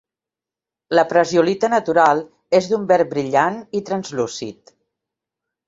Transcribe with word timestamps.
La 0.99 1.03
prasiolita 1.11 1.69
natural 1.73 2.23
és 2.61 2.71
d'un 2.73 2.89
verd 2.95 3.13
brillant 3.13 3.63
i 3.81 3.85
translúcid. 3.93 4.77